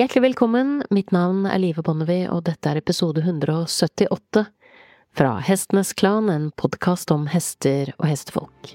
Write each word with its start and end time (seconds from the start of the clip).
Hjertelig 0.00 0.22
velkommen, 0.22 0.78
mitt 0.88 1.10
navn 1.12 1.42
er 1.44 1.58
Live 1.60 1.82
Bonnevie, 1.84 2.24
og 2.32 2.46
dette 2.46 2.70
er 2.70 2.78
episode 2.80 3.20
178 3.20 4.46
fra 5.12 5.32
Hestenes 5.44 5.90
Klan, 5.92 6.30
en 6.32 6.46
podkast 6.56 7.12
om 7.12 7.26
hester 7.28 7.90
og 7.98 8.06
hestefolk. 8.08 8.70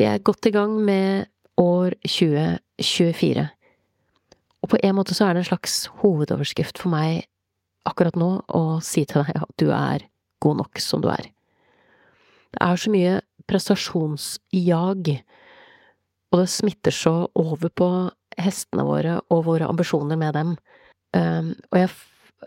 Vi 0.00 0.08
er 0.08 0.24
godt 0.24 0.48
i 0.48 0.56
gang 0.56 0.80
med 0.88 1.28
år 1.60 2.00
2024, 2.08 3.48
og 4.64 4.72
på 4.72 4.80
en 4.80 4.96
måte 4.96 5.12
så 5.12 5.28
er 5.28 5.36
det 5.36 5.44
en 5.44 5.52
slags 5.52 5.82
hovedoverskrift 6.00 6.80
for 6.80 6.96
meg 6.96 7.26
akkurat 7.84 8.16
nå 8.16 8.38
å 8.48 8.68
si 8.80 9.04
til 9.04 9.28
deg 9.28 9.44
at 9.44 9.58
du 9.60 9.68
er 9.68 10.08
god 10.40 10.64
nok 10.64 10.80
som 10.80 11.04
du 11.04 11.12
er. 11.12 11.28
Det 12.54 12.60
er 12.64 12.80
så 12.80 12.92
mye 12.92 13.14
prestasjonsjag, 13.48 15.10
og 16.28 16.42
det 16.42 16.48
smitter 16.52 16.94
så 16.94 17.14
over 17.38 17.72
på 17.72 17.88
hestene 18.38 18.84
våre 18.86 19.18
og 19.32 19.46
våre 19.48 19.68
ambisjoner 19.68 20.18
med 20.20 20.36
dem. 20.36 20.54
Um, 21.16 21.54
og 21.72 21.80
jeg 21.80 21.90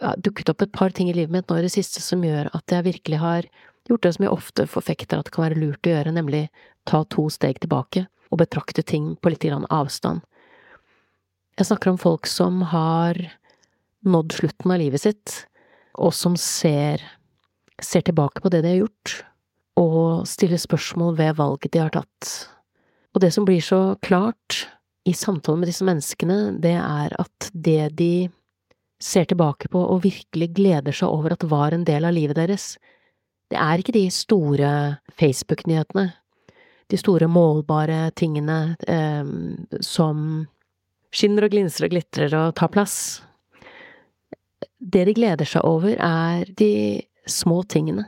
har 0.02 0.22
dukket 0.24 0.52
opp 0.54 0.64
et 0.64 0.74
par 0.74 0.94
ting 0.96 1.10
i 1.10 1.16
livet 1.18 1.34
mitt 1.34 1.50
nå 1.50 1.58
i 1.60 1.66
det 1.66 1.74
siste 1.74 2.04
som 2.04 2.24
gjør 2.24 2.52
at 2.56 2.72
jeg 2.72 2.86
virkelig 2.86 3.20
har 3.22 3.48
gjort 3.90 4.06
det 4.06 4.14
som 4.16 4.26
jeg 4.26 4.34
ofte 4.34 4.68
forfekter 4.70 5.20
at 5.20 5.28
det 5.28 5.34
kan 5.36 5.48
være 5.48 5.60
lurt 5.60 5.88
å 5.88 5.94
gjøre, 5.96 6.14
nemlig 6.16 6.44
ta 6.90 7.04
to 7.10 7.28
steg 7.34 7.60
tilbake 7.62 8.06
og 8.32 8.40
betrakte 8.40 8.86
ting 8.86 9.16
på 9.20 9.34
litt 9.34 9.46
avstand. 9.46 10.22
Jeg 11.60 11.68
snakker 11.68 11.92
om 11.92 12.00
folk 12.00 12.30
som 12.30 12.62
har 12.72 13.18
nådd 14.08 14.38
slutten 14.38 14.72
av 14.72 14.80
livet 14.82 15.04
sitt, 15.04 15.34
og 16.00 16.14
som 16.16 16.38
ser, 16.40 17.04
ser 17.82 18.06
tilbake 18.08 18.42
på 18.42 18.50
det 18.50 18.64
de 18.64 18.72
har 18.72 18.82
gjort, 18.86 19.18
og 19.80 20.28
stille 20.28 20.60
spørsmål 20.60 21.16
ved 21.20 21.38
valget 21.40 21.72
de 21.74 21.82
har 21.82 21.94
tatt. 21.94 22.32
Og 23.16 23.24
det 23.24 23.32
som 23.36 23.46
blir 23.48 23.62
så 23.64 23.96
klart 24.04 24.66
i 25.08 25.14
samtalen 25.18 25.62
med 25.62 25.72
disse 25.72 25.86
menneskene, 25.88 26.58
det 26.62 26.76
er 26.78 27.16
at 27.20 27.52
det 27.54 27.96
de 28.00 28.30
ser 29.02 29.26
tilbake 29.26 29.72
på 29.72 29.82
og 29.82 30.04
virkelig 30.04 30.52
gleder 30.56 30.96
seg 30.96 31.10
over 31.10 31.34
at 31.34 31.48
var 31.50 31.74
en 31.74 31.86
del 31.88 32.06
av 32.06 32.14
livet 32.14 32.38
deres, 32.38 32.76
det 33.52 33.60
er 33.60 33.82
ikke 33.82 33.96
de 33.96 34.06
store 34.14 34.70
Facebook-nyhetene, 35.20 36.12
de 36.92 37.00
store 37.00 37.28
målbare 37.28 38.12
tingene 38.16 38.78
eh, 38.88 39.28
som 39.84 40.46
skinner 41.12 41.48
og 41.48 41.52
glinser 41.52 41.88
og 41.88 41.96
glitrer 41.96 42.36
og 42.38 42.56
tar 42.60 42.72
plass. 42.72 42.96
Det 44.80 45.04
de 45.08 45.16
gleder 45.16 45.48
seg 45.48 45.66
over, 45.68 45.98
er 45.98 46.48
de 46.60 47.02
små 47.28 47.62
tingene 47.68 48.08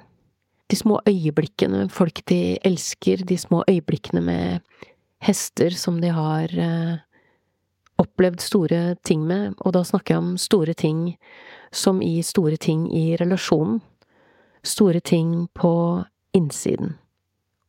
de 0.73 0.79
små 0.79 0.99
øyeblikkene 1.05 1.85
folk 1.93 2.23
de 2.29 2.57
elsker, 2.65 3.21
de 3.21 3.37
små 3.37 3.61
øyeblikkene 3.69 4.21
med 4.25 4.85
hester 5.21 5.75
som 5.77 5.99
de 6.01 6.09
har 6.09 6.49
eh, 6.57 6.95
opplevd 8.01 8.41
store 8.41 8.95
ting 9.05 9.25
med, 9.27 9.53
og 9.61 9.75
da 9.75 9.83
snakker 9.85 10.15
jeg 10.15 10.23
om 10.23 10.37
store 10.37 10.73
ting 10.73 11.17
som 11.71 12.01
i 12.01 12.21
store 12.25 12.57
ting 12.57 12.87
i 12.89 13.13
relasjonen. 13.21 13.81
Store 14.63 14.99
ting 14.99 15.49
på 15.53 15.73
innsiden. 16.33 16.95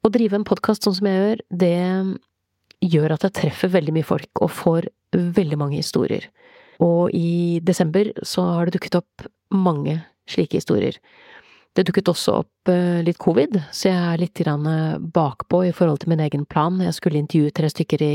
Å 0.05 0.11
drive 0.15 0.39
en 0.39 0.47
podkast 0.47 0.87
sånn 0.87 0.97
som 0.97 1.09
jeg 1.11 1.21
gjør, 1.21 1.45
det 1.51 2.89
gjør 2.95 3.17
at 3.17 3.27
jeg 3.27 3.37
treffer 3.41 3.73
veldig 3.73 3.95
mye 3.97 4.07
folk 4.07 4.45
og 4.45 4.53
får 4.55 4.89
veldig 5.13 5.59
mange 5.59 5.81
historier. 5.81 6.29
Og 6.85 7.11
i 7.15 7.61
desember 7.67 8.13
så 8.23 8.47
har 8.55 8.67
det 8.69 8.79
dukket 8.79 9.01
opp 9.01 9.27
mange 9.51 9.99
slike 10.31 10.61
historier. 10.61 10.97
Det 11.75 11.83
dukket 11.89 12.11
også 12.13 12.37
opp 12.45 12.71
eh, 12.71 13.01
litt 13.03 13.19
covid, 13.19 13.57
så 13.75 13.89
jeg 13.91 13.99
er 13.99 14.21
litt 14.23 14.43
bakpå 15.15 15.65
i 15.67 15.73
forhold 15.75 16.05
til 16.05 16.13
min 16.13 16.23
egen 16.23 16.45
plan. 16.47 16.79
Jeg 16.79 16.95
skulle 16.95 17.19
intervjue 17.19 17.51
tre 17.51 17.71
stykker 17.71 18.03
i 18.03 18.15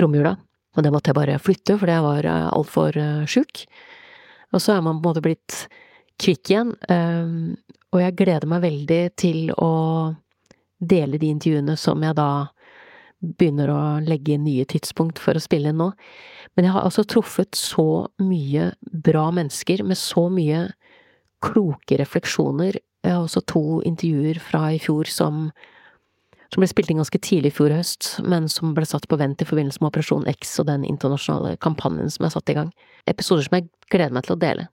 romjula, 0.00 0.36
og 0.76 0.82
det 0.84 0.92
måtte 0.92 1.12
jeg 1.12 1.18
bare 1.18 1.38
flytte, 1.38 1.76
fordi 1.76 1.92
jeg 1.92 2.06
var 2.06 2.24
eh, 2.24 2.48
altfor 2.48 2.96
eh, 2.96 3.26
sjuk. 3.28 3.66
Og 4.54 4.64
så 4.64 4.78
er 4.78 4.80
man 4.80 4.96
på 4.96 5.04
en 5.04 5.10
måte 5.10 5.24
blitt 5.24 5.66
kvikk 6.20 6.50
igjen, 6.50 6.72
og 7.94 8.00
jeg 8.02 8.16
gleder 8.18 8.48
meg 8.50 8.64
veldig 8.64 8.98
til 9.16 9.52
å 9.56 9.70
dele 10.76 11.20
de 11.22 11.30
intervjuene 11.32 11.76
som 11.80 12.02
jeg 12.04 12.16
da 12.18 12.50
begynner 13.20 13.70
å 13.72 13.80
legge 14.04 14.34
inn 14.34 14.44
nye 14.44 14.66
tidspunkt 14.68 15.20
for 15.22 15.38
å 15.38 15.42
spille 15.42 15.70
inn 15.70 15.80
nå. 15.80 15.90
Men 16.56 16.66
jeg 16.66 16.74
har 16.74 16.84
altså 16.84 17.06
truffet 17.08 17.56
så 17.56 17.86
mye 18.20 18.72
bra 18.90 19.28
mennesker 19.32 19.84
med 19.86 19.96
så 20.00 20.26
mye 20.32 20.66
kloke 21.44 21.98
refleksjoner. 22.00 22.78
Jeg 23.04 23.14
har 23.14 23.22
også 23.24 23.42
to 23.48 23.80
intervjuer 23.88 24.40
fra 24.44 24.66
i 24.74 24.80
fjor 24.82 25.08
som, 25.08 25.46
som 26.52 26.62
ble 26.62 26.68
spilt 26.70 26.92
inn 26.92 27.00
ganske 27.00 27.22
tidlig 27.24 27.54
i 27.54 27.56
fjor 27.56 27.74
høst, 27.74 28.12
men 28.26 28.48
som 28.52 28.74
ble 28.76 28.84
satt 28.88 29.08
på 29.08 29.18
vent 29.20 29.40
i 29.40 29.48
forbindelse 29.48 29.80
med 29.80 29.92
Operasjon 29.92 30.28
X 30.30 30.58
og 30.62 30.68
den 30.68 30.84
internasjonale 30.88 31.56
kampanjen 31.64 32.12
som 32.12 32.28
er 32.28 32.34
satt 32.34 32.52
i 32.52 32.58
gang. 32.58 32.74
Episoder 33.10 33.46
som 33.46 33.56
jeg 33.58 33.70
gleder 33.92 34.14
meg 34.16 34.28
til 34.28 34.36
å 34.36 34.42
dele. 34.42 34.68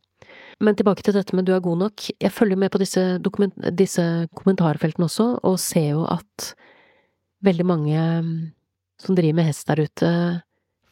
Men 0.64 0.78
tilbake 0.78 1.06
til 1.06 1.14
dette 1.14 1.36
med 1.38 1.46
du 1.46 1.54
er 1.54 1.62
god 1.64 1.84
nok. 1.84 2.08
Jeg 2.18 2.34
følger 2.34 2.58
med 2.58 2.72
på 2.74 2.82
disse, 2.82 3.04
disse 3.78 4.06
kommentarfeltene 4.40 5.06
også, 5.06 5.28
og 5.46 5.60
ser 5.62 5.92
jo 5.92 6.08
at 6.10 6.52
veldig 7.46 7.66
mange 7.70 8.06
mm, 8.26 8.32
som 9.02 9.18
driver 9.18 9.38
med 9.38 9.50
hest 9.52 9.70
der 9.70 9.84
ute, 9.86 10.12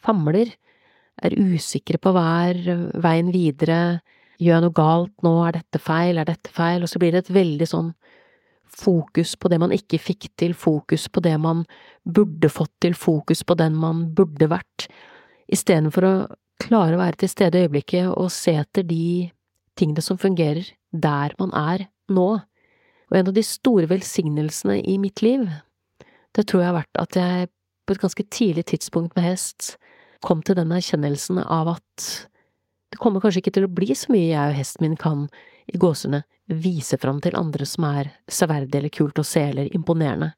famler, 0.06 0.52
er 1.24 1.34
usikre 1.34 1.98
på 1.98 2.12
hva 2.14 2.26
er 2.52 2.60
veien 3.02 3.32
videre, 3.34 3.98
Gjør 4.36 4.58
jeg 4.58 4.64
noe 4.66 4.76
galt 4.76 5.24
nå, 5.24 5.32
er 5.46 5.56
dette 5.56 5.80
feil, 5.80 6.18
er 6.20 6.28
dette 6.28 6.52
feil, 6.52 6.84
og 6.84 6.90
så 6.92 7.00
blir 7.00 7.14
det 7.14 7.24
et 7.24 7.34
veldig 7.36 7.68
sånn 7.70 7.92
fokus 8.76 9.36
på 9.40 9.48
det 9.48 9.58
man 9.62 9.72
ikke 9.72 10.00
fikk 10.02 10.28
til, 10.36 10.52
fokus 10.56 11.06
på 11.08 11.22
det 11.24 11.36
man 11.40 11.64
burde 12.04 12.50
fått 12.52 12.74
til, 12.84 12.96
fokus 12.98 13.42
på 13.46 13.56
den 13.56 13.78
man 13.80 14.04
burde 14.16 14.50
vært, 14.52 14.88
istedenfor 15.52 16.04
å 16.06 16.14
klare 16.60 16.96
å 16.96 17.00
være 17.00 17.22
til 17.22 17.32
stede 17.32 17.60
i 17.60 17.66
øyeblikket 17.66 18.10
og 18.12 18.30
se 18.34 18.56
etter 18.60 18.84
de 18.86 19.30
tingene 19.78 20.04
som 20.04 20.20
fungerer 20.20 20.68
der 20.92 21.34
man 21.40 21.52
er 21.56 21.86
nå. 22.12 22.28
Og 23.06 23.18
en 23.18 23.30
av 23.30 23.36
de 23.36 23.44
store 23.46 23.88
velsignelsene 23.90 24.80
i 24.82 24.96
mitt 25.00 25.22
liv, 25.22 25.46
det 26.36 26.48
tror 26.48 26.62
jeg 26.62 26.70
har 26.72 26.80
vært 26.80 27.00
at 27.00 27.18
jeg 27.18 27.50
på 27.86 27.94
et 27.94 28.02
ganske 28.02 28.24
tidlig 28.34 28.66
tidspunkt 28.72 29.14
med 29.16 29.28
hest 29.28 29.76
kom 30.26 30.42
til 30.42 30.56
den 30.58 30.72
erkjennelsen 30.74 31.38
av 31.44 31.76
at 31.76 32.06
det 32.92 33.00
kommer 33.02 33.22
kanskje 33.22 33.42
ikke 33.42 33.54
til 33.56 33.66
å 33.66 33.72
bli 33.72 33.94
så 33.98 34.12
mye 34.14 34.28
jeg 34.28 34.52
og 34.52 34.58
hesten 34.58 34.86
min 34.86 34.96
kan, 35.00 35.26
i 35.66 35.78
gåsene, 35.82 36.22
vise 36.46 36.98
fram 37.02 37.18
til 37.22 37.34
andre 37.38 37.66
som 37.66 37.88
er 37.88 38.12
severdig 38.30 38.78
eller 38.78 38.94
kult 38.94 39.18
å 39.18 39.26
se 39.26 39.42
eller 39.48 39.72
imponerende. 39.74 40.32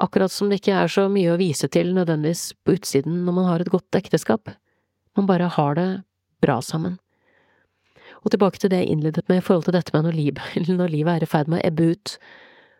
Akkurat 0.00 0.32
som 0.32 0.48
det 0.50 0.58
ikke 0.62 0.78
er 0.80 0.90
så 0.90 1.04
mye 1.12 1.34
å 1.34 1.38
vise 1.38 1.68
til 1.70 1.92
nødvendigvis 1.94 2.54
på 2.64 2.78
utsiden 2.78 3.20
når 3.26 3.36
man 3.36 3.48
har 3.50 3.62
et 3.62 3.70
godt 3.70 4.00
ekteskap. 4.00 4.50
Man 5.14 5.28
bare 5.28 5.50
har 5.52 5.76
det 5.78 5.88
bra 6.42 6.58
sammen. 6.64 6.96
Og 8.24 8.32
tilbake 8.32 8.58
til 8.58 8.72
det 8.72 8.80
jeg 8.82 8.96
innledet 8.96 9.28
med 9.28 9.42
i 9.42 9.44
forhold 9.44 9.68
til 9.68 9.76
dette 9.76 9.92
med 9.94 10.08
når 10.08 10.16
livet, 10.16 10.58
når 10.80 10.92
livet 10.96 11.14
er 11.14 11.26
i 11.26 11.30
ferd 11.30 11.52
med 11.52 11.60
å 11.60 11.68
ebbe 11.68 11.92
ut, 11.92 12.16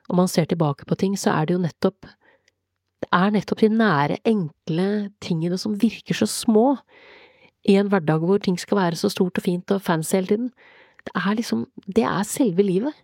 og 0.09 0.21
man 0.21 0.29
ser 0.29 0.49
tilbake 0.49 0.89
på 0.89 0.99
ting, 1.01 1.15
så 1.21 1.37
er 1.37 1.47
det 1.47 1.57
jo 1.57 1.65
nettopp 1.65 2.09
det 3.05 3.11
er 3.13 3.33
nettopp 3.35 3.61
de 3.61 3.69
nære, 3.69 4.17
enkle 4.25 4.87
tingene 5.21 5.59
som 5.61 5.75
virker 5.77 6.17
så 6.17 6.25
små, 6.31 6.79
i 7.65 7.77
en 7.81 7.89
hverdag 7.93 8.25
hvor 8.25 8.43
ting 8.43 8.59
skal 8.61 8.81
være 8.81 8.99
så 9.01 9.11
stort 9.13 9.41
og 9.41 9.47
fint 9.47 9.73
og 9.73 9.83
fancy 9.83 10.17
hele 10.19 10.31
tiden. 10.31 10.53
Det 11.05 11.15
er 11.17 11.37
liksom, 11.39 11.67
det 11.87 12.05
er 12.09 12.23
selve 12.29 12.65
livet. 12.65 12.95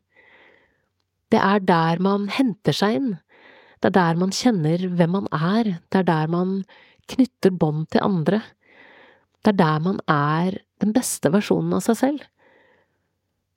Det 1.31 1.41
er 1.41 1.61
der 1.63 2.01
man 2.03 2.29
henter 2.33 2.77
seg 2.77 2.99
inn. 2.99 3.11
Det 3.81 3.91
er 3.91 3.97
der 3.97 4.19
man 4.21 4.33
kjenner 4.35 4.83
hvem 4.89 5.15
man 5.17 5.29
er. 5.33 5.77
Det 5.89 6.03
er 6.03 6.09
der 6.09 6.33
man 6.33 6.61
knytter 7.11 7.55
bånd 7.55 7.87
til 7.93 8.05
andre. 8.05 8.43
Det 9.41 9.55
er 9.55 9.61
der 9.61 9.81
man 9.85 10.01
er 10.11 10.61
den 10.83 10.93
beste 10.97 11.33
versjonen 11.33 11.77
av 11.77 11.85
seg 11.87 11.99
selv. 12.01 12.27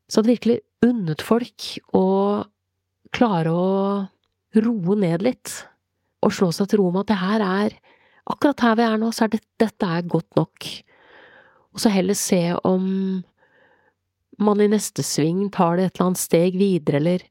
Så 0.07 0.21
hadde 0.21 0.35
virkelig 0.35 0.59
unnet 0.85 1.23
folk 1.23 1.67
å 1.95 2.05
klare 3.15 3.51
å 3.51 3.73
roe 4.63 4.95
ned 4.99 5.23
litt, 5.25 5.51
og 6.23 6.33
slå 6.35 6.51
seg 6.55 6.69
til 6.69 6.79
ro 6.79 6.91
med 6.93 7.03
at 7.03 7.11
det 7.11 7.21
her 7.23 7.43
er 7.47 7.79
Akkurat 8.23 8.61
her 8.63 8.77
vi 8.79 8.83
er 8.87 8.99
nå, 9.01 9.09
så 9.11 9.25
er 9.25 9.33
det, 9.33 9.41
dette 9.59 9.83
er 9.83 10.05
godt 10.07 10.37
nok 10.39 10.67
og 11.73 11.81
så 11.81 11.91
heller 11.93 12.17
se 12.17 12.41
om 12.63 12.85
man 14.41 14.61
i 14.61 14.69
neste 14.69 15.03
sving 15.05 15.47
tar 15.53 15.77
det 15.77 15.87
et 15.87 15.95
eller 15.97 16.09
annet 16.11 16.21
steg 16.21 16.57
videre, 16.57 16.99
eller 16.99 17.25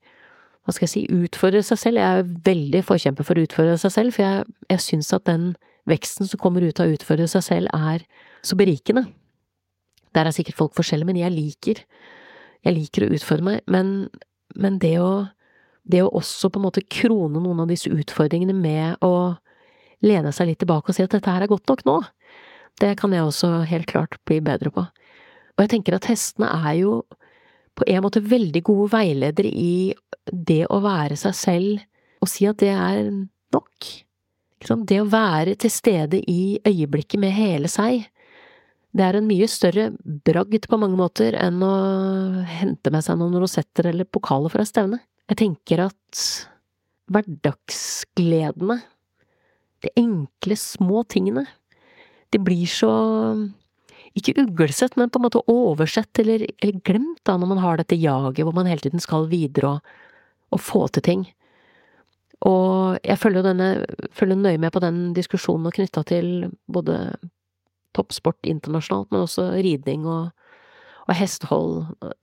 hva 0.63 0.75
skal 0.75 0.87
jeg 0.87 0.93
si, 0.93 1.03
utfordre 1.11 1.63
seg 1.67 1.81
selv. 1.81 1.99
Jeg 1.99 2.21
er 2.21 2.33
veldig 2.47 2.83
forkjemper 2.87 3.27
for 3.27 3.39
å 3.39 3.45
utfordre 3.47 3.75
seg 3.83 3.95
selv, 3.95 4.15
for 4.15 4.27
jeg, 4.27 4.45
jeg 4.71 4.85
syns 4.85 5.11
at 5.15 5.27
den 5.27 5.53
veksten 5.91 6.31
som 6.31 6.39
kommer 6.43 6.63
ut 6.63 6.79
av 6.79 6.91
å 6.91 6.95
utfordre 6.95 7.27
seg 7.31 7.43
selv, 7.47 7.73
er 7.75 8.05
så 8.47 8.59
berikende. 8.59 9.09
Der 10.15 10.29
er 10.29 10.35
sikkert 10.35 10.59
folk 10.59 10.77
forskjellige, 10.79 11.11
men 11.11 11.19
jeg 11.19 11.35
liker, 11.35 11.83
jeg 12.63 12.77
liker 12.79 13.07
å 13.07 13.15
utfordre 13.17 13.49
meg, 13.49 13.63
men, 13.71 13.95
men 14.55 14.79
det 14.83 14.97
å 15.03 15.13
det 15.83 16.03
å 16.05 16.13
også 16.15 16.51
på 16.53 16.61
en 16.61 16.67
måte 16.69 16.85
krone 16.87 17.41
noen 17.43 17.65
av 17.65 17.71
disse 17.71 17.91
utfordringene 17.91 18.55
med 18.55 19.03
å 19.03 19.35
lene 20.07 20.33
seg 20.35 20.51
litt 20.51 20.61
tilbake 20.63 20.91
og 20.91 20.97
si 20.97 21.05
at 21.05 21.15
dette 21.15 21.31
her 21.31 21.45
er 21.45 21.51
godt 21.51 21.69
nok 21.71 21.85
nå, 21.87 21.97
det 22.81 22.95
kan 23.01 23.13
jeg 23.15 23.25
også 23.27 23.63
helt 23.69 23.89
klart 23.91 24.17
bli 24.29 24.41
bedre 24.45 24.73
på. 24.75 24.85
Og 25.57 25.65
jeg 25.65 25.75
tenker 25.75 25.97
at 25.97 26.09
hestene 26.11 26.49
er 26.49 26.79
jo 26.81 27.03
på 27.79 27.87
en 27.89 28.05
måte 28.05 28.23
veldig 28.25 28.63
gode 28.67 28.91
veiledere 28.93 29.49
i 29.49 29.93
det 30.33 30.65
å 30.71 30.81
være 30.85 31.17
seg 31.19 31.37
selv 31.37 32.23
og 32.23 32.31
si 32.31 32.47
at 32.47 32.61
det 32.63 32.71
er 32.73 33.05
nok. 33.11 33.89
Det 34.87 35.01
å 35.03 35.11
være 35.11 35.57
til 35.59 35.73
stede 35.75 36.21
i 36.31 36.61
øyeblikket 36.69 37.19
med 37.21 37.35
hele 37.35 37.71
seg, 37.71 38.05
det 38.93 39.05
er 39.07 39.17
en 39.19 39.27
mye 39.27 39.49
større 39.49 39.89
bragd 40.27 40.69
på 40.69 40.79
mange 40.79 40.99
måter 41.01 41.35
enn 41.41 41.63
å 41.65 41.73
hente 42.47 42.93
med 42.93 43.03
seg 43.05 43.19
noen 43.19 43.41
rosetter 43.41 43.89
eller 43.91 44.07
pokaler 44.07 44.53
fra 44.53 44.67
stevne. 44.69 45.01
Jeg 45.33 45.41
tenker 45.41 45.87
at 45.89 46.23
hverdagsgledene, 47.13 48.79
de 49.83 49.91
enkle, 49.99 50.59
små 50.61 51.03
tingene, 51.11 51.47
de 52.33 52.41
blir 52.41 52.69
så 52.71 52.93
ikke 54.19 54.35
uglesett, 54.43 54.97
men 55.01 55.11
på 55.11 55.21
en 55.21 55.27
måte 55.27 55.43
oversett 55.49 56.19
eller, 56.21 56.45
eller, 56.59 56.81
glemt 56.85 57.23
da, 57.25 57.39
når 57.41 57.53
man 57.55 57.63
har 57.63 57.81
dette 57.81 57.97
jaget 57.97 58.45
hvor 58.45 58.57
man 58.57 58.69
hele 58.69 58.85
tiden 58.85 59.01
skal 59.01 59.29
videre 59.31 59.77
og, 59.77 59.95
og 60.53 60.61
få 60.61 60.85
til 60.93 61.07
ting. 61.07 61.23
Og 62.45 62.99
jeg 63.07 63.21
følger 63.23 63.47
denne, 63.47 63.69
følger 64.13 64.41
nøye 64.41 64.61
med 64.61 64.75
på 64.75 64.83
den 64.83 65.13
diskusjonen 65.17 65.73
knytta 65.73 66.03
til 66.09 66.51
både 66.67 67.15
toppsport 67.97 68.49
internasjonalt, 68.49 69.13
men 69.13 69.25
også 69.25 69.53
ridning 69.63 70.05
og, 70.09 70.33
og 71.03 71.15
hestehold 71.19 71.73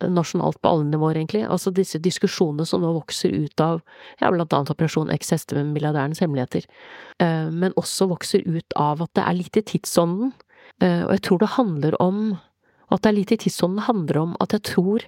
nasjonalt 0.07 0.61
på 0.63 0.71
alle 0.71 0.87
nivåer, 0.87 1.17
egentlig. 1.19 1.41
Altså 1.47 1.73
disse 1.75 1.99
diskusjonene 1.99 2.65
som 2.67 2.83
nå 2.83 2.93
vokser 2.95 3.33
ut 3.35 3.63
av 3.63 3.81
ja, 4.21 4.29
blant 4.31 4.53
annet 4.55 4.71
Operasjon 4.71 5.11
X 5.11 5.33
milliardærens 5.53 6.21
hemmeligheter, 6.23 6.67
eh, 7.19 7.49
men 7.51 7.75
også 7.75 8.07
vokser 8.07 8.45
ut 8.47 8.77
av 8.79 9.03
at 9.03 9.11
det 9.19 9.25
er 9.25 9.39
litt 9.41 9.59
i 9.59 9.65
tidsånden 9.75 10.31
Eh, 10.83 11.03
og 11.05 11.11
jeg 11.15 11.25
tror 11.27 11.41
det 11.41 11.55
handler 11.57 11.97
om 12.01 12.21
at 12.89 13.03
det 13.03 13.11
er 13.11 13.17
litt 13.19 13.33
i 13.35 13.39
tidsånden 13.43 13.85
handler 13.85 14.21
om 14.21 14.31
at 14.43 14.55
jeg 14.55 14.65
tror 14.71 15.05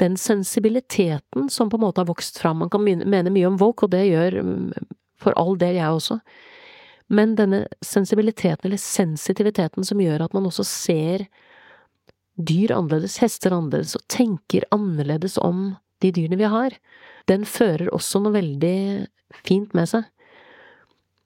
den 0.00 0.16
sensibiliteten 0.16 1.50
som 1.52 1.68
på 1.68 1.76
en 1.76 1.84
måte 1.84 2.00
har 2.00 2.08
vokst 2.08 2.38
fram 2.40 2.62
Man 2.62 2.70
kan 2.72 2.84
mene 2.84 3.32
mye 3.32 3.48
om 3.48 3.58
Woke, 3.60 3.84
og 3.84 3.92
det 3.92 4.06
gjør 4.06 4.38
mm, 4.40 4.70
for 5.20 5.36
all 5.36 5.58
del 5.60 5.76
jeg 5.76 5.98
også, 5.98 6.20
men 7.10 7.34
denne 7.36 7.66
sensibiliteten, 7.84 8.64
eller 8.64 8.80
sensitiviteten, 8.80 9.84
som 9.84 10.00
gjør 10.00 10.22
at 10.24 10.34
man 10.34 10.46
også 10.46 10.64
ser 10.64 11.26
dyr 12.46 12.74
annerledes, 12.76 13.18
hester 13.22 13.54
annerledes, 13.56 13.96
og 13.98 14.06
tenker 14.12 14.66
annerledes 14.74 15.38
om 15.42 15.74
de 16.00 16.12
dyrene 16.16 16.38
vi 16.40 16.48
har, 16.48 16.76
den 17.28 17.44
fører 17.48 17.90
også 17.94 18.22
noe 18.22 18.34
veldig 18.38 18.78
fint 19.46 19.76
med 19.76 19.90
seg. 19.90 20.08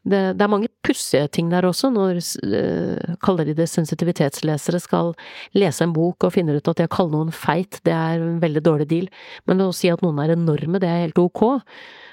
Det, 0.05 0.35
det, 0.37 0.45
er 0.45 0.51
mange 0.53 0.69
pussige 0.85 1.29
ting 1.33 1.49
der 1.49 1.65
også, 1.65 1.89
når 1.89 2.19
uh, 2.21 3.15
kaller 3.25 3.49
de 3.49 3.55
det 3.57 3.71
sensitivitetslesere 3.73 4.81
skal 4.83 5.15
lese 5.57 5.87
en 5.87 5.95
bok 5.97 6.27
og 6.27 6.35
finner 6.35 6.59
ut 6.59 6.69
at 6.69 6.83
det 6.83 6.91
å 6.91 6.93
kalle 6.93 7.15
noen 7.15 7.33
feit, 7.33 7.79
det 7.89 7.95
er 7.97 8.21
en 8.21 8.37
veldig 8.43 8.61
dårlig 8.67 8.89
deal, 8.91 9.09
men 9.49 9.65
å 9.65 9.71
si 9.73 9.89
at 9.89 10.05
noen 10.05 10.21
er 10.21 10.35
enorme, 10.35 10.83
det 10.83 10.91
er 10.91 11.07
helt 11.07 11.23
ok. 11.23 11.47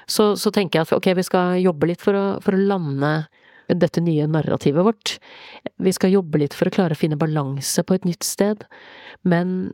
Så, 0.08 0.32
så 0.40 0.54
tenker 0.56 0.80
jeg 0.80 0.88
at 0.88 0.96
ok, 0.96 1.12
vi 1.20 1.28
skal 1.28 1.60
jobbe 1.60 1.92
litt 1.92 2.04
for 2.04 2.16
å, 2.16 2.26
for 2.44 2.56
å 2.56 2.64
lande 2.72 3.12
dette 3.78 4.02
nye 4.04 4.28
narrativet 4.28 4.86
vårt. 4.86 5.16
Vi 5.78 5.94
skal 5.96 6.14
jobbe 6.16 6.42
litt 6.42 6.56
for 6.58 6.70
å 6.70 6.74
klare 6.74 6.98
å 6.98 7.00
finne 7.00 7.20
balanse 7.20 7.84
på 7.84 7.98
et 7.98 8.08
nytt 8.08 8.28
sted, 8.28 8.66
men, 9.22 9.72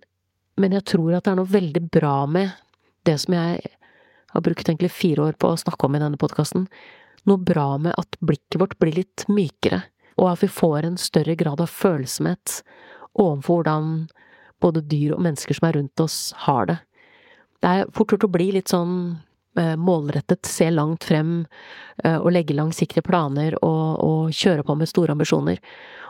men 0.57 0.77
jeg 0.77 0.87
tror 0.93 1.17
at 1.17 1.25
det 1.25 1.33
er 1.33 1.39
noe 1.41 1.55
veldig 1.57 1.83
bra 1.93 2.19
med 2.29 2.53
det 3.07 3.17
som 3.23 3.37
jeg 3.37 3.73
har 4.33 4.43
brukt 4.43 4.67
egentlig 4.67 4.91
fire 4.93 5.29
år 5.29 5.37
på 5.39 5.51
å 5.51 5.59
snakke 5.59 5.87
om 5.87 5.95
i 5.95 6.01
denne 6.03 6.19
podkasten, 6.19 6.67
noe 7.27 7.41
bra 7.41 7.75
med 7.81 7.95
at 7.99 8.19
blikket 8.23 8.59
vårt 8.61 8.77
blir 8.81 8.99
litt 8.99 9.25
mykere, 9.31 9.81
og 10.17 10.31
at 10.33 10.43
vi 10.43 10.51
får 10.51 10.85
en 10.85 10.99
større 10.99 11.35
grad 11.39 11.61
av 11.63 11.71
følsomhet 11.71 12.61
overfor 13.17 13.63
hvordan 13.63 13.91
både 14.63 14.83
dyr 14.89 15.15
og 15.15 15.23
mennesker 15.25 15.57
som 15.57 15.67
er 15.67 15.77
rundt 15.77 16.01
oss, 16.01 16.33
har 16.45 16.69
det. 16.69 16.77
Det 17.61 17.69
er 17.69 17.91
fort 17.93 18.13
gjort 18.13 18.25
å 18.27 18.33
bli 18.33 18.51
litt 18.55 18.71
sånn 18.73 19.17
målrettet, 19.79 20.45
se 20.45 20.69
langt 20.71 21.07
frem 21.07 21.39
eh, 22.03 22.17
og 22.17 22.31
legge 22.35 22.55
langsiktige 22.57 23.05
planer 23.05 23.57
og, 23.61 24.03
og, 24.03 24.35
kjøre 24.35 24.65
på 24.67 24.75
med 24.77 24.89
store 24.89 25.15
ambisjoner, 25.15 25.59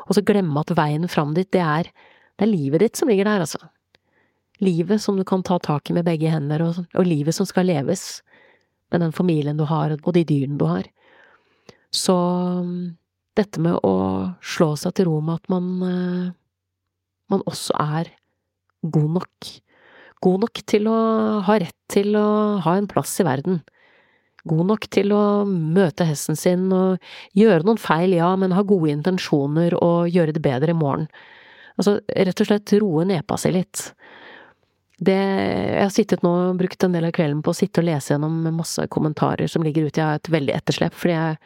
og 0.07 0.17
så 0.17 0.23
glemme 0.25 0.63
at 0.63 0.75
veien 0.77 1.07
fram 1.11 1.33
dit, 1.37 1.49
det 1.53 1.63
er, 1.63 1.89
det 2.37 2.47
er 2.47 2.53
livet 2.53 2.83
ditt 2.83 2.99
som 2.99 3.11
ligger 3.11 3.29
der, 3.29 3.45
altså. 3.45 3.61
Livet 4.63 5.03
som 5.03 5.19
du 5.19 5.23
kan 5.27 5.43
ta 5.45 5.59
tak 5.61 5.89
i 5.89 5.93
med 5.93 6.07
begge 6.07 6.31
hender, 6.33 6.63
og, 6.65 6.85
og 6.97 7.05
livet 7.05 7.35
som 7.35 7.45
skal 7.45 7.69
leves 7.69 8.23
med 8.91 9.03
den 9.03 9.13
familien 9.13 9.59
du 9.59 9.67
har, 9.69 9.93
og 9.97 10.13
de 10.15 10.25
dyrene 10.25 10.57
du 10.57 10.65
har. 10.65 10.87
Så 11.93 12.15
dette 13.37 13.61
med 13.61 13.77
å 13.85 13.93
slå 14.41 14.73
seg 14.79 14.95
til 14.97 15.09
ro 15.09 15.19
med 15.21 15.39
at 15.41 15.51
man, 15.51 15.67
eh, 15.85 16.33
man 17.29 17.43
også 17.45 17.75
er 17.79 18.11
god 18.81 19.09
nok. 19.19 19.51
God 20.25 20.43
nok 20.45 20.61
til 20.69 20.87
å 20.89 20.99
ha 21.45 21.57
rett 21.61 21.75
til 21.91 22.15
å 22.17 22.27
ha 22.65 22.77
en 22.77 22.89
plass 22.89 23.13
i 23.21 23.25
verden. 23.27 23.61
God 24.47 24.69
nok 24.69 24.87
til 24.93 25.11
å 25.15 25.23
møte 25.47 26.07
hesten 26.07 26.37
sin 26.39 26.69
og 26.73 27.03
gjøre 27.37 27.67
noen 27.67 27.81
feil, 27.81 28.15
ja, 28.15 28.31
men 28.39 28.55
ha 28.55 28.63
gode 28.65 28.93
intensjoner 28.93 29.75
og 29.77 30.07
gjøre 30.13 30.35
det 30.35 30.43
bedre 30.45 30.73
i 30.73 30.77
morgen. 30.77 31.07
Altså, 31.77 31.99
rett 32.15 32.41
og 32.41 32.49
slett 32.49 32.73
roe 32.81 33.05
nepa 33.05 33.37
si 33.37 33.51
litt. 33.53 33.89
Det, 34.97 35.13
jeg 35.13 35.83
har 35.83 35.93
sittet 35.93 36.23
nå 36.25 36.31
og 36.47 36.57
brukt 36.57 36.81
en 36.83 36.95
del 36.95 37.05
av 37.05 37.13
kvelden 37.13 37.43
på 37.45 37.53
å 37.53 37.57
sitte 37.57 37.83
og 37.83 37.89
lese 37.89 38.15
gjennom 38.15 38.39
masse 38.55 38.87
kommentarer 38.89 39.51
som 39.51 39.65
ligger 39.65 39.85
ute. 39.85 39.99
Jeg 39.99 40.07
har 40.07 40.17
et 40.17 40.31
veldig 40.33 40.55
etterslep, 40.57 40.95
fordi 40.97 41.13
jeg 41.13 41.37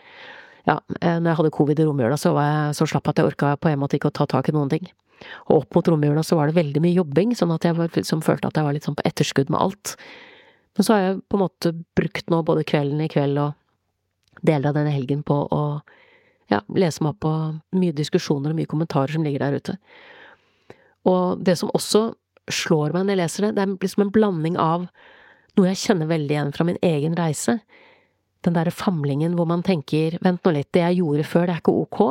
ja, 0.69 0.77
eh, 1.01 1.17
når 1.17 1.31
jeg 1.31 1.37
hadde 1.39 1.53
covid 1.57 1.79
i 1.81 1.85
romjula, 1.87 2.17
så 2.21 2.35
var 2.37 2.47
jeg 2.47 2.75
så 2.77 2.87
slapp 2.93 3.09
at 3.09 3.19
jeg 3.19 3.31
orka 3.31 3.55
på 3.57 3.71
en 3.71 3.81
måte 3.81 3.97
ikke 3.97 4.11
å 4.11 4.17
ta 4.21 4.27
tak 4.29 4.51
i 4.51 4.55
noen 4.55 4.69
ting. 4.71 4.85
Og 5.49 5.61
opp 5.61 5.77
mot 5.77 5.91
romjula 5.93 6.23
så 6.25 6.37
var 6.39 6.49
det 6.49 6.57
veldig 6.59 6.83
mye 6.83 6.97
jobbing, 6.97 7.33
sånn 7.37 7.53
at 7.55 7.67
jeg 7.67 7.77
var, 7.77 7.95
som 8.07 8.23
følte 8.25 8.49
at 8.49 8.59
jeg 8.59 8.67
var 8.67 8.77
litt 8.77 8.87
sånn 8.87 8.97
på 8.97 9.05
etterskudd 9.07 9.51
med 9.53 9.61
alt. 9.61 9.95
Men 10.77 10.87
så 10.87 10.95
har 10.95 11.01
jeg 11.03 11.19
på 11.27 11.37
en 11.37 11.43
måte 11.43 11.73
brukt 11.99 12.31
nå 12.31 12.41
både 12.47 12.65
kvelden 12.67 13.03
i 13.03 13.09
kveld 13.11 13.41
og 13.41 14.41
deler 14.41 14.71
av 14.71 14.79
denne 14.79 14.93
helgen 14.93 15.21
på 15.27 15.37
å 15.51 15.63
ja, 16.51 16.61
lese 16.73 17.03
meg 17.03 17.13
opp 17.13 17.21
på 17.23 17.33
mye 17.79 17.95
diskusjoner 17.95 18.51
og 18.51 18.59
mye 18.59 18.69
kommentarer 18.71 19.13
som 19.15 19.25
ligger 19.25 19.43
der 19.43 19.59
ute. 19.59 19.77
Og 21.09 21.41
det 21.43 21.57
som 21.59 21.71
også 21.75 22.11
slår 22.51 22.95
meg 22.95 23.05
når 23.05 23.15
jeg 23.15 23.21
leser 23.21 23.45
det, 23.45 23.51
det 23.57 23.63
er 23.63 23.75
liksom 23.75 24.05
en 24.05 24.13
blanding 24.15 24.57
av 24.59 24.87
noe 25.57 25.71
jeg 25.71 25.81
kjenner 25.83 26.09
veldig 26.09 26.35
igjen 26.35 26.53
fra 26.55 26.65
min 26.67 26.79
egen 26.85 27.15
reise, 27.19 27.59
den 28.45 28.55
derre 28.55 28.73
famlingen 28.73 29.35
hvor 29.37 29.47
man 29.49 29.63
tenker 29.65 30.17
vent 30.23 30.43
nå 30.45 30.55
litt, 30.55 30.71
det 30.73 30.83
jeg 30.85 31.01
gjorde 31.01 31.27
før, 31.27 31.47
det 31.47 31.55
er 31.55 31.63
ikke 31.63 31.77
ok. 31.83 32.01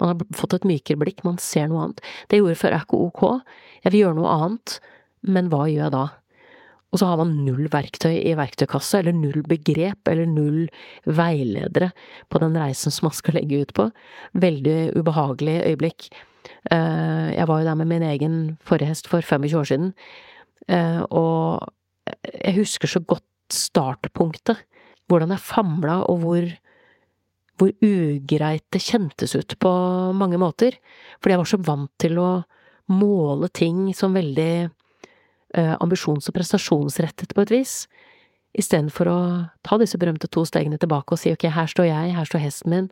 Man 0.00 0.12
har 0.12 0.36
fått 0.36 0.58
et 0.58 0.68
mykere 0.68 1.00
blikk, 1.00 1.24
man 1.24 1.40
ser 1.42 1.70
noe 1.70 1.86
annet. 1.86 2.04
Det 2.28 2.38
jeg 2.38 2.44
gjorde 2.44 2.60
før 2.60 2.76
er 2.76 2.86
ikke 2.86 3.02
ok, 3.08 3.24
jeg 3.84 3.94
vil 3.94 4.02
gjøre 4.04 4.18
noe 4.20 4.36
annet, 4.36 4.78
men 5.26 5.50
hva 5.52 5.64
gjør 5.70 5.84
jeg 5.86 5.94
da? 5.96 6.04
Og 6.94 7.00
så 7.00 7.08
har 7.10 7.18
man 7.20 7.32
null 7.44 7.66
verktøy 7.72 8.14
i 8.14 8.36
verktøykassa, 8.38 9.00
eller 9.00 9.16
null 9.16 9.42
begrep, 9.48 10.06
eller 10.08 10.28
null 10.30 10.62
veiledere 11.18 11.90
på 12.32 12.40
den 12.40 12.56
reisen 12.56 12.94
som 12.94 13.08
man 13.08 13.16
skal 13.16 13.36
legge 13.36 13.64
ut 13.64 13.74
på. 13.76 13.88
Veldig 14.38 14.78
ubehagelig 14.96 15.58
øyeblikk. 15.66 16.08
Eh, 16.70 17.26
jeg 17.34 17.48
var 17.50 17.60
jo 17.60 17.68
der 17.68 17.78
med 17.82 17.90
min 17.90 18.06
egen 18.06 18.38
forrige 18.64 18.92
hest 18.92 19.10
for 19.10 19.20
25 19.20 19.58
år 19.58 19.68
siden, 19.72 19.90
eh, 20.68 21.02
og 21.10 21.66
jeg 22.32 22.56
husker 22.60 22.90
så 22.90 23.02
godt 23.02 23.26
startpunktet 23.52 24.62
hvordan 25.10 25.34
jeg 25.34 25.42
famla, 25.42 26.00
og 26.10 26.22
hvor, 26.22 26.46
hvor 27.56 27.72
ugreit 27.84 28.64
det 28.74 28.82
kjentes 28.84 29.34
ut 29.36 29.56
på 29.62 29.72
mange 30.16 30.38
måter. 30.40 30.76
Fordi 31.20 31.34
jeg 31.34 31.42
var 31.42 31.50
så 31.50 31.60
vant 31.64 31.92
til 32.02 32.20
å 32.20 32.30
måle 32.92 33.48
ting 33.50 33.88
som 33.96 34.14
veldig 34.14 34.52
eh, 35.56 35.74
ambisjons- 35.80 36.28
og 36.30 36.36
prestasjonsrettet 36.36 37.34
på 37.34 37.44
et 37.46 37.54
vis, 37.54 37.76
istedenfor 38.56 39.10
å 39.10 39.20
ta 39.66 39.78
disse 39.80 39.98
berømte 40.00 40.30
to 40.32 40.44
stegene 40.48 40.78
tilbake 40.80 41.12
og 41.12 41.20
si 41.20 41.32
ok, 41.34 41.48
her 41.52 41.68
står 41.70 41.90
jeg, 41.90 42.14
her 42.16 42.28
står 42.28 42.44
hesten 42.44 42.72
min, 42.72 42.90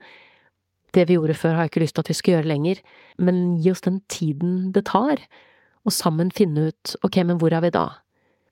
det 0.95 1.09
vi 1.09 1.17
gjorde 1.17 1.37
før 1.39 1.57
har 1.57 1.67
jeg 1.67 1.73
ikke 1.73 1.85
lyst 1.85 1.97
til 1.97 2.05
at 2.05 2.11
vi 2.11 2.19
skal 2.19 2.37
gjøre 2.37 2.51
lenger, 2.51 2.81
men 3.19 3.45
gi 3.63 3.73
oss 3.73 3.85
den 3.87 4.01
tiden 4.13 4.73
det 4.75 4.87
tar, 4.91 5.23
og 5.85 5.95
sammen 5.95 6.31
finne 6.35 6.71
ut 6.71 6.97
ok, 7.07 7.23
men 7.27 7.41
hvor 7.41 7.55
er 7.55 7.65
vi 7.65 7.73
da? 7.75 7.89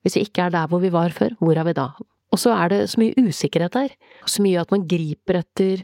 Hvis 0.03 0.17
vi 0.17 0.25
ikke 0.27 0.47
er 0.47 0.55
der 0.55 0.67
hvor 0.71 0.83
vi 0.83 0.91
var 0.93 1.15
før, 1.15 1.37
hvor 1.39 1.57
er 1.57 1.67
vi 1.69 1.75
da? 1.77 1.91
Og 2.33 2.41
så 2.41 2.49
er 2.55 2.71
det 2.71 2.79
så 2.89 2.97
mye 2.97 3.13
usikkerhet 3.27 3.75
der. 3.75 3.93
Så 4.25 4.41
mye 4.41 4.61
at 4.63 4.71
man 4.73 4.87
griper 4.89 5.37
etter 5.43 5.83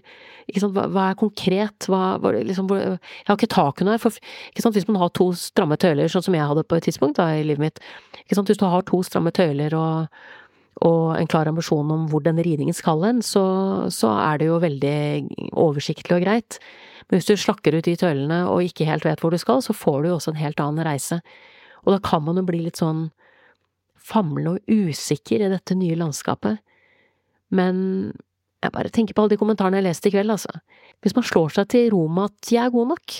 hva, 0.58 0.88
hva, 0.89 1.03
er 1.12 1.20
konkret? 1.20 1.86
Hva, 1.86 2.18
hva, 2.22 2.34
liksom, 2.34 2.72
jeg 2.74 2.98
har 3.27 3.38
ikke 3.38 3.51
tak 3.53 3.84
under 3.84 4.01
for 4.01 4.18
sant, 4.18 4.74
Hvis 4.74 4.88
man 4.89 4.98
har 4.98 5.13
to 5.13 5.29
stramme 5.38 5.77
tøyler, 5.77 6.10
sånn 6.10 6.25
som 6.25 6.38
jeg 6.38 6.50
hadde 6.50 6.65
på 6.65 6.79
et 6.79 6.88
tidspunkt 6.89 7.22
da, 7.22 7.29
i 7.38 7.46
livet 7.46 7.62
mitt 7.62 7.82
Hvis 8.25 8.41
du 8.50 8.65
har 8.65 8.86
to 8.88 9.03
stramme 9.06 9.32
tøyler 9.36 9.75
og, 9.77 10.10
og, 10.82 11.03
en 11.20 11.29
klar 11.29 11.51
ambisjon 11.51 11.94
om 11.94 12.08
hvor 12.10 12.25
denne 12.25 12.41
ridningen 12.46 12.74
skal 12.74 13.06
hen, 13.06 13.22
så, 13.22 13.46
så 13.94 14.15
er 14.18 14.41
det 14.41 14.50
jo 14.50 14.58
veldig 14.63 14.98
oversiktlig 15.53 16.18
og 16.18 16.25
greit. 16.25 16.60
Men 17.10 17.20
hvis 17.20 17.29
du 17.29 17.38
slakker 17.38 17.77
ut 17.77 17.86
de 17.86 17.98
tøylene 18.00 18.44
og 18.50 18.65
ikke 18.65 18.89
helt 18.89 19.06
vet 19.06 19.22
hvor 19.22 19.34
du 19.34 19.38
skal, 19.41 19.62
så 19.62 19.75
får 19.75 20.01
du 20.01 20.10
jo 20.10 20.18
også 20.18 20.34
en 20.34 20.41
helt 20.41 20.62
annen 20.63 20.86
reise. 20.88 21.22
Og 21.86 21.94
da 21.94 22.01
kan 22.01 22.24
man 22.25 22.41
jo 22.41 22.48
bli 22.48 22.63
litt 22.65 22.82
sånn 22.82 23.10
famlende 24.10 24.58
og 24.58 24.89
usikker 24.89 25.46
i 25.46 25.51
dette 25.51 25.78
nye 25.78 25.98
landskapet. 26.00 26.60
Men 27.56 27.78
jeg 28.60 28.74
bare 28.75 28.92
tenker 28.94 29.16
på 29.16 29.24
alle 29.24 29.34
de 29.34 29.39
kommentarene 29.39 29.80
jeg 29.80 29.88
leste 29.88 30.10
i 30.10 30.13
kveld, 30.13 30.34
altså. 30.34 30.51
Hvis 31.04 31.16
man 31.16 31.25
slår 31.28 31.54
seg 31.56 31.70
til 31.72 31.92
ro 31.94 32.08
med 32.12 32.34
at 32.34 32.51
jeg 32.51 32.63
er 32.66 32.74
god 32.74 32.92
nok, 32.92 33.20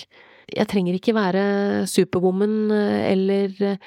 jeg 0.50 0.68
trenger 0.70 0.96
ikke 0.96 1.14
være 1.14 1.42
superwoman 1.90 2.72
eh, 2.74 3.12
eller 3.12 3.54
eh, 3.64 3.78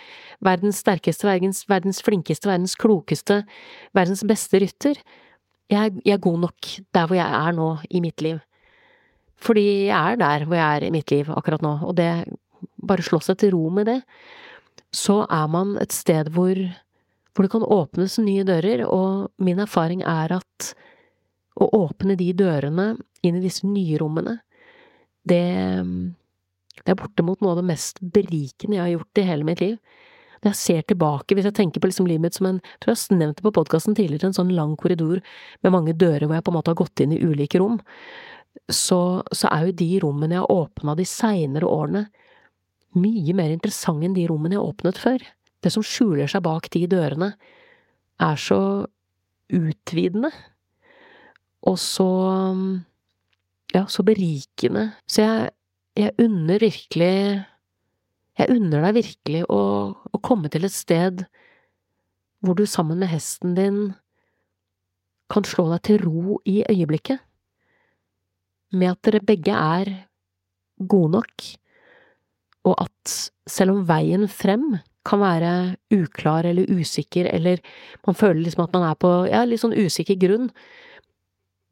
verdens 0.43 0.79
sterkeste, 0.83 1.27
verdens, 1.27 1.63
verdens 1.69 1.99
flinkeste, 2.05 2.49
verdens 2.49 2.75
klokeste, 2.79 3.41
verdens 3.95 4.23
beste 4.27 4.61
rytter, 4.63 5.01
jeg, 5.71 5.93
jeg, 6.03 6.13
er 6.15 6.23
god 6.23 6.39
nok 6.45 6.71
der 6.95 7.07
hvor 7.07 7.17
jeg 7.17 7.27
er 7.27 7.55
nå 7.57 7.69
i 7.89 8.01
mitt 8.03 8.23
liv. 8.23 8.39
Fordi 9.43 9.65
jeg 9.89 10.13
er 10.13 10.19
der 10.19 10.45
hvor 10.47 10.59
jeg 10.59 10.77
er 10.77 10.87
i 10.87 10.93
mitt 10.93 11.11
liv 11.11 11.29
akkurat 11.33 11.65
nå, 11.65 11.77
og 11.83 11.97
det 11.99 12.13
Bare 12.87 13.03
slå 13.03 13.17
seg 13.19 13.35
til 13.39 13.51
ro 13.51 13.67
med 13.75 13.89
det. 13.89 13.97
Så 14.95 15.25
er 15.27 15.47
man 15.51 15.73
et 15.81 15.91
sted 15.91 16.29
hvor, 16.31 16.55
hvor 17.33 17.45
det 17.45 17.53
kan 17.53 17.65
åpnes 17.65 18.19
nye 18.21 18.45
dører, 18.45 18.85
og 18.85 19.31
min 19.41 19.61
erfaring 19.63 20.03
er 20.05 20.35
at 20.37 20.73
å 21.57 21.69
åpne 21.83 22.17
de 22.17 22.31
dørene 22.37 22.93
inn 23.25 23.37
i 23.37 23.43
disse 23.43 23.67
nye 23.67 23.97
rommene, 24.01 24.39
det, 25.25 25.43
det 26.83 26.93
er 26.93 26.99
bortimot 26.99 27.41
noe 27.41 27.53
av 27.53 27.61
det 27.61 27.69
mest 27.69 28.01
berikende 28.01 28.77
jeg 28.77 28.83
har 28.83 28.93
gjort 28.95 29.21
i 29.21 29.27
hele 29.27 29.47
mitt 29.47 29.63
liv. 29.63 29.77
Når 30.43 30.51
jeg 30.51 30.59
ser 30.59 30.87
tilbake, 30.91 31.37
hvis 31.37 31.47
jeg 31.47 31.55
tenker 31.55 31.79
på 31.79 31.87
liksom 31.87 32.07
livet 32.09 32.25
mitt 32.25 32.37
som 32.37 32.49
en, 32.49 32.59
jeg 32.59 32.83
tror 32.83 32.93
jeg 32.93 33.19
nevnte 33.21 33.45
på 33.45 33.53
podkasten 33.55 33.95
tidligere, 33.95 34.31
en 34.31 34.35
sånn 34.35 34.51
lang 34.53 34.73
korridor 34.79 35.21
med 35.63 35.73
mange 35.73 35.95
dører 35.95 36.27
hvor 36.27 36.35
jeg 36.35 36.45
på 36.45 36.51
en 36.51 36.57
måte 36.57 36.73
har 36.73 36.81
gått 36.81 37.03
inn 37.05 37.15
i 37.15 37.21
ulike 37.23 37.61
rom, 37.63 37.79
så, 38.69 39.23
så 39.31 39.49
er 39.49 39.69
jo 39.69 39.77
de 39.79 39.87
rommene 40.03 40.35
jeg 40.35 40.43
har 40.43 40.51
åpna 40.51 40.97
de 40.99 41.07
seinere 41.07 41.69
årene, 41.69 42.03
mye 42.99 43.33
mer 43.33 43.53
interessante 43.55 44.05
enn 44.05 44.17
de 44.17 44.27
rommene 44.29 44.57
jeg 44.57 44.61
har 44.61 44.73
åpnet 44.73 44.99
før. 45.01 45.23
Det 45.63 45.71
som 45.71 45.85
skjuler 45.85 46.27
seg 46.29 46.43
bak 46.45 46.67
de 46.73 46.83
dørene, 46.91 47.33
er 48.21 48.39
så 48.39 48.59
utvidende, 49.53 50.29
og 51.63 51.77
så, 51.79 52.07
ja, 53.73 53.85
så 53.87 54.03
berikende. 54.05 54.89
Så 55.07 55.23
jeg, 55.23 55.49
jeg 55.97 56.15
unner 56.21 56.59
virkelig 56.61 57.13
jeg 58.39 58.49
unner 58.49 58.87
deg 58.87 58.95
virkelig 58.97 59.43
å, 59.53 59.61
å 59.93 60.21
komme 60.25 60.49
til 60.49 60.65
et 60.65 60.73
sted 60.73 61.25
hvor 62.43 62.57
du 62.57 62.65
sammen 62.67 62.99
med 62.99 63.11
hesten 63.11 63.53
din 63.55 63.77
kan 65.31 65.45
slå 65.47 65.67
deg 65.71 65.83
til 65.87 66.01
ro 66.03 66.39
i 66.49 66.59
øyeblikket, 66.67 67.21
med 68.73 68.91
at 68.91 69.05
dere 69.05 69.21
begge 69.25 69.53
er 69.53 69.91
gode 70.77 71.13
nok, 71.15 71.45
og 72.67 72.75
at 72.83 73.13
selv 73.49 73.77
om 73.77 73.85
veien 73.87 74.27
frem 74.29 74.75
kan 75.07 75.19
være 75.23 75.51
uklar 75.93 76.47
eller 76.47 76.69
usikker, 76.71 77.27
eller 77.31 77.61
man 78.07 78.15
føler 78.15 78.41
liksom 78.43 78.65
at 78.65 78.75
man 78.75 78.87
er 78.87 78.97
på 78.99 79.11
ja, 79.31 79.43
litt 79.47 79.63
sånn 79.63 79.75
usikker 79.75 80.19
grunn, 80.21 80.49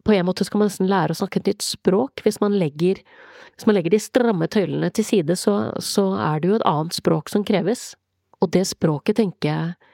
på 0.03 0.15
en 0.15 0.25
måte 0.25 0.45
skal 0.47 0.61
man 0.61 0.71
nesten 0.71 0.89
lære 0.89 1.13
å 1.13 1.19
snakke 1.19 1.41
et 1.41 1.51
nytt 1.51 1.65
språk. 1.65 2.23
Hvis 2.25 2.39
man 2.41 2.55
legger 2.57 3.03
hvis 3.51 3.67
man 3.67 3.75
legger 3.77 3.93
de 3.93 3.99
stramme 4.01 4.47
tøylene 4.49 4.89
til 4.95 5.05
side, 5.05 5.35
så, 5.37 5.53
så 5.77 6.07
er 6.17 6.39
det 6.41 6.49
jo 6.49 6.57
et 6.57 6.65
annet 6.65 6.95
språk 6.97 7.29
som 7.29 7.43
kreves, 7.45 7.91
og 8.41 8.49
det 8.55 8.63
språket 8.71 9.19
tenker 9.19 9.51
jeg 9.51 9.91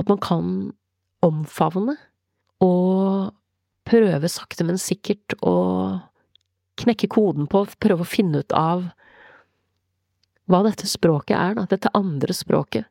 at 0.00 0.08
man 0.08 0.20
kan 0.22 0.46
omfavne 1.26 1.98
og 2.64 3.34
prøve 3.84 4.30
sakte, 4.32 4.64
men 4.64 4.80
sikkert 4.80 5.34
å 5.44 5.56
knekke 6.80 7.10
koden 7.12 7.50
på, 7.50 7.66
prøve 7.82 8.06
å 8.06 8.08
finne 8.08 8.40
ut 8.40 8.54
av 8.56 8.86
hva 10.50 10.62
dette 10.66 10.88
språket 10.90 11.36
er, 11.36 11.56
da, 11.58 11.66
dette 11.70 11.92
andre 11.96 12.34
språket. 12.36 12.88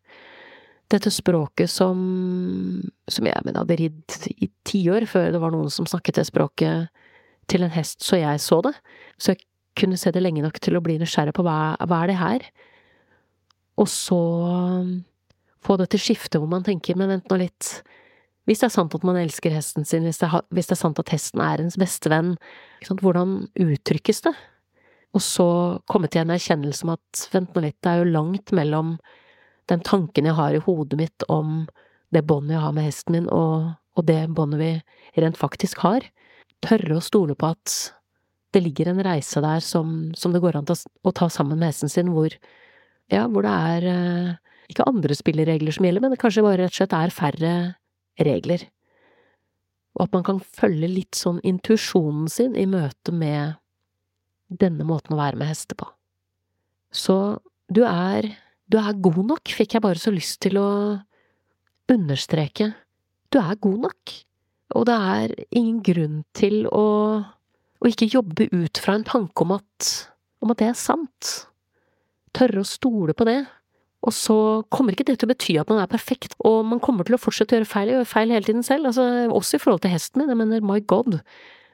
Dette 0.89 1.11
språket 1.13 1.69
som, 1.69 1.99
som 3.11 3.27
jeg 3.27 3.45
mener 3.45 3.61
hadde 3.61 3.77
ridd 3.77 4.15
i 4.41 4.49
tiår 4.65 5.05
før 5.09 5.29
det 5.35 5.41
var 5.43 5.53
noen 5.53 5.69
som 5.73 5.87
snakket 5.89 6.21
det 6.21 6.25
språket 6.31 6.89
til 7.49 7.65
en 7.65 7.73
hest 7.73 8.01
så 8.05 8.17
jeg 8.21 8.41
så 8.41 8.61
det. 8.65 8.73
Så 9.21 9.35
jeg 9.35 9.43
kunne 9.79 9.99
se 9.99 10.11
det 10.13 10.23
lenge 10.23 10.43
nok 10.43 10.57
til 10.63 10.77
å 10.77 10.83
bli 10.83 10.97
nysgjerrig 11.01 11.35
på 11.37 11.45
hva, 11.45 11.75
hva 11.85 12.01
er 12.03 12.11
det 12.11 12.17
her? 12.19 12.47
Og 13.79 13.87
så 13.91 14.17
um, 14.17 14.91
få 15.63 15.77
det 15.79 15.91
til 15.93 16.03
skifte 16.09 16.41
hvor 16.41 16.49
man 16.51 16.65
tenker, 16.65 16.97
men 16.99 17.11
vent 17.13 17.29
nå 17.31 17.39
litt, 17.43 17.71
hvis 18.49 18.63
det 18.63 18.69
er 18.69 18.75
sant 18.75 18.95
at 18.97 19.05
man 19.05 19.19
elsker 19.19 19.53
hesten 19.53 19.85
sin, 19.87 20.07
hvis 20.07 20.21
det, 20.21 20.31
er, 20.31 20.45
hvis 20.55 20.71
det 20.71 20.75
er 20.75 20.81
sant 20.81 20.99
at 21.01 21.11
hesten 21.13 21.43
er 21.45 21.61
ens 21.63 21.77
beste 21.79 22.11
venn, 22.11 22.33
hvordan 22.89 23.43
uttrykkes 23.61 24.23
det? 24.25 24.33
Og 25.17 25.23
så 25.25 25.47
komme 25.89 26.09
til 26.11 26.23
en 26.23 26.33
erkjennelse 26.35 26.85
om 26.85 26.93
at 26.93 27.25
vent 27.33 27.55
nå 27.55 27.63
litt, 27.65 27.77
det 27.81 27.91
er 27.91 28.03
jo 28.03 28.13
langt 28.13 28.53
mellom 28.55 28.97
den 29.69 29.81
tanken 29.85 30.27
jeg 30.29 30.37
har 30.37 30.55
i 30.55 30.61
hodet 30.65 30.99
mitt 30.99 31.25
om 31.29 31.63
det 32.13 32.25
båndet 32.25 32.55
jeg 32.55 32.63
har 32.63 32.73
med 32.73 32.87
hesten 32.87 33.15
min, 33.15 33.29
og, 33.33 33.71
og 33.97 34.05
det 34.05 34.21
båndet 34.37 34.61
vi 34.61 35.21
rent 35.21 35.37
faktisk 35.37 35.81
har. 35.85 36.05
Tørre 36.65 36.97
å 36.97 37.05
stole 37.05 37.37
på 37.37 37.51
at 37.53 37.75
det 38.53 38.63
ligger 38.65 38.89
en 38.89 39.01
reise 39.05 39.41
der 39.45 39.61
som, 39.61 40.09
som 40.17 40.33
det 40.33 40.41
går 40.41 40.57
an 40.57 40.69
å 40.69 41.13
ta 41.13 41.29
sammen 41.29 41.59
med 41.59 41.69
hesten 41.69 41.91
sin, 41.91 42.09
hvor, 42.13 42.33
ja, 43.13 43.27
hvor 43.29 43.45
det 43.45 43.53
er 43.53 43.87
eh, 43.91 44.31
ikke 44.73 44.87
andre 44.89 45.17
spilleregler 45.17 45.75
som 45.75 45.85
gjelder, 45.85 46.05
men 46.05 46.13
det 46.13 46.21
kanskje 46.21 46.45
bare 46.45 46.63
rett 46.63 46.73
og 46.73 46.79
slett 46.79 46.97
er 46.97 47.13
færre 47.13 47.53
regler. 48.25 48.65
Og 49.97 50.05
at 50.05 50.17
man 50.17 50.25
kan 50.25 50.41
følge 50.41 50.89
litt 50.89 51.17
sånn 51.17 51.41
intuisjonen 51.45 52.29
sin 52.31 52.57
i 52.57 52.65
møte 52.69 53.13
med 53.13 53.57
denne 54.49 54.85
måten 54.87 55.15
å 55.15 55.21
være 55.21 55.39
med 55.39 55.49
hester 55.51 55.77
på. 55.79 55.87
Så 56.91 57.15
du 57.69 57.83
er, 57.85 58.31
du 58.69 58.79
er 58.81 58.97
god 58.97 59.21
nok, 59.35 59.53
fikk 59.53 59.77
jeg 59.77 59.85
bare 59.85 60.01
så 60.01 60.13
lyst 60.13 60.39
til 60.45 60.57
å 60.61 60.69
understreke. 61.89 62.71
Du 63.29 63.37
er 63.41 63.59
god 63.61 63.89
nok, 63.89 64.15
og 64.77 64.87
det 64.89 64.95
er 64.95 65.35
ingen 65.49 65.83
grunn 65.85 66.23
til 66.37 66.63
å 66.73 66.87
å 67.79 67.87
ikke 67.87 68.09
jobbe 68.11 68.49
ut 68.51 68.81
fra 68.81 68.97
en 68.97 69.07
tanke 69.07 69.45
om 69.45 69.55
at, 69.55 69.91
om 70.43 70.51
at 70.51 70.59
det 70.61 70.67
er 70.69 70.77
sant. 70.77 71.29
Tørre 72.35 72.63
å 72.63 72.67
stole 72.67 73.15
på 73.17 73.27
det. 73.29 73.39
Og 74.05 74.15
så 74.15 74.35
kommer 74.71 74.95
ikke 74.95 75.05
det 75.09 75.17
til 75.19 75.27
å 75.27 75.33
bety 75.33 75.57
at 75.59 75.71
man 75.71 75.81
er 75.81 75.91
perfekt, 75.91 76.35
og 76.47 76.61
man 76.67 76.79
kommer 76.83 77.07
til 77.07 77.17
å 77.17 77.19
fortsette 77.19 77.55
å 77.55 77.59
gjøre 77.59 77.67
feil, 77.67 77.89
gjøre 77.91 78.07
feil 78.07 78.31
hele 78.31 78.47
tiden 78.47 78.63
selv, 78.63 78.87
altså 78.87 79.05
også 79.35 79.57
i 79.57 79.63
forhold 79.63 79.81
til 79.83 79.91
hesten 79.91 80.21
min, 80.21 80.31
jeg 80.31 80.39
mener 80.39 80.63
my 80.63 80.79
god, 80.87 81.17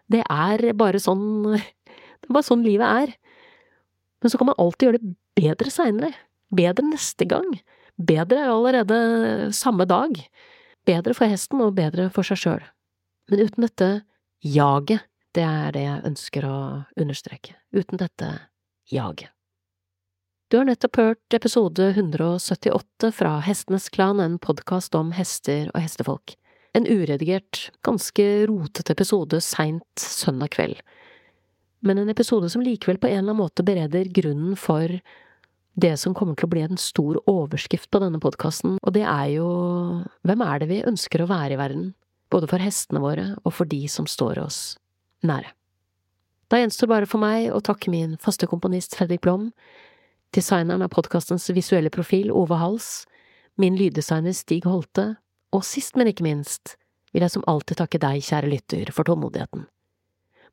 det 0.09 0.23
er 0.25 0.63
bare 0.77 1.01
sånn, 1.01 1.59
det 2.25 2.33
er 2.33 2.37
bare 2.39 2.49
sånn 2.49 2.65
livet 2.65 3.03
er. 3.05 3.15
Men 4.23 4.33
så 4.33 4.39
kan 4.41 4.49
man 4.49 4.57
alltid 4.61 4.87
gjøre 4.87 5.01
det 5.01 5.15
bedre 5.37 5.73
seinere, 5.73 6.11
bedre 6.55 6.85
neste 6.87 7.27
gang, 7.29 7.47
bedre 7.95 8.47
allerede 8.49 8.97
samme 9.53 9.85
dag, 9.89 10.17
bedre 10.87 11.15
for 11.17 11.29
hesten 11.29 11.61
og 11.61 11.75
bedre 11.77 12.09
for 12.13 12.27
seg 12.27 12.41
sjøl. 12.41 12.65
Men 13.29 13.45
uten 13.45 13.67
dette 13.67 13.89
jaget 14.45 15.05
det 15.35 15.43
er 15.43 15.73
det 15.75 15.83
jeg 15.83 16.03
ønsker 16.07 16.45
å 16.47 16.57
understreke, 17.01 17.57
uten 17.75 17.99
dette 17.99 18.29
jaget. 18.91 19.31
Du 20.47 20.59
har 20.59 20.67
nettopp 20.69 20.99
hørt 21.01 21.35
episode 21.35 21.89
178 21.91 23.09
fra 23.17 23.39
Hestenes 23.43 23.89
Klan, 23.91 24.21
en 24.23 24.37
podkast 24.39 24.95
om 24.95 25.09
hester 25.17 25.71
og 25.73 25.81
hestefolk. 25.81 26.35
En 26.77 26.87
uredigert, 26.87 27.71
ganske 27.83 28.25
rotete 28.47 28.93
episode 28.93 29.41
seint 29.43 29.99
søndag 29.99 30.53
kveld, 30.55 30.79
men 31.85 32.01
en 32.01 32.09
episode 32.09 32.49
som 32.49 32.63
likevel 32.65 32.97
på 33.01 33.07
en 33.07 33.19
eller 33.19 33.31
annen 33.31 33.43
måte 33.43 33.65
bereder 33.65 34.09
grunnen 34.13 34.57
for 34.59 34.89
det 35.75 35.93
som 35.99 36.15
kommer 36.15 36.37
til 36.37 36.47
å 36.47 36.53
bli 36.53 36.63
en 36.63 36.79
stor 36.79 37.19
overskrift 37.29 37.89
på 37.91 37.99
denne 38.01 38.21
podkasten, 38.23 38.77
og 38.79 38.95
det 38.95 39.03
er 39.03 39.27
jo 39.35 39.47
hvem 40.27 40.43
er 40.45 40.61
det 40.61 40.69
vi 40.71 40.85
ønsker 40.87 41.23
å 41.23 41.29
være 41.29 41.57
i 41.57 41.59
verden, 41.59 41.89
både 42.31 42.49
for 42.51 42.63
hestene 42.63 43.03
våre 43.03 43.27
og 43.43 43.53
for 43.53 43.69
de 43.69 43.83
som 43.91 44.07
står 44.09 44.39
oss 44.41 44.59
nære. 45.25 45.51
Da 46.49 46.61
gjenstår 46.61 46.89
bare 46.91 47.09
for 47.09 47.21
meg 47.21 47.49
å 47.51 47.61
takke 47.65 47.91
min 47.91 48.15
faste 48.21 48.47
komponist 48.47 48.95
Fredrik 48.95 49.23
Blom, 49.25 49.49
designeren 50.35 50.85
av 50.85 50.93
podkastens 50.93 51.49
visuelle 51.55 51.91
profil 51.93 52.31
Ove 52.31 52.59
Hals, 52.61 53.03
min 53.59 53.77
lyddesigner 53.79 54.35
Stig 54.35 54.67
Holte, 54.69 55.15
og 55.55 55.63
sist, 55.65 55.95
men 55.95 56.11
ikke 56.11 56.25
minst, 56.25 56.75
vil 57.15 57.23
jeg 57.23 57.35
som 57.35 57.45
alltid 57.49 57.79
takke 57.79 58.01
deg, 58.01 58.23
kjære 58.23 58.51
lytter, 58.51 58.91
for 58.95 59.07
tålmodigheten. 59.07 59.67